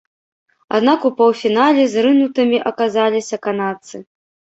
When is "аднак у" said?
0.77-1.09